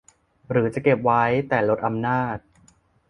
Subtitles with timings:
[0.49, 2.37] หรือจะเก็บไว้ แต่ลดอำนาจ